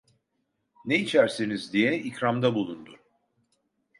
"Ne 0.85 0.95
içersiniz?" 0.99 1.73
diye 1.73 1.99
ikramda 1.99 2.55
bulundu. 2.55 2.99